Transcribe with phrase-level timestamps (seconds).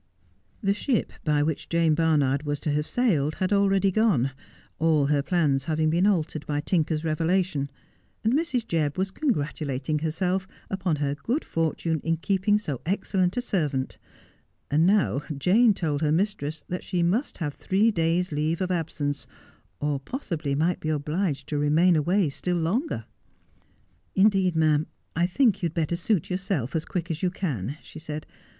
[0.63, 4.31] The ship by which Jane Barnard was to have sailed had already gone,
[4.79, 7.69] all her plans having been altered by Tinker's reve lation;
[8.23, 8.65] and Mrs.
[8.65, 13.99] Jebb was congratulating herself upon her good fortune in keepina: so excellent a servant;
[14.71, 19.27] and now Jane told her mistress that she must have three days' leave of absence,
[19.79, 23.05] or possibly might be obliged to remain away still longer.
[24.15, 28.25] 'Indeed, ma'am, I think you'd better suit yourself, as quick as you can,' she said.